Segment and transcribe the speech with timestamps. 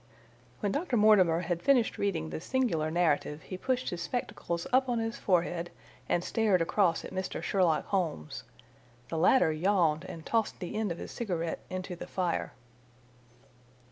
[0.61, 0.97] ]"When Dr.
[0.97, 5.69] Mortimer had finished reading this singular narrative he pushed his spectacles up on his forehead
[6.09, 7.39] and stared across at Mr.
[7.43, 8.43] Sherlock Holmes.
[9.09, 12.53] The latter yawned and tossed the end of his cigarette into the fire.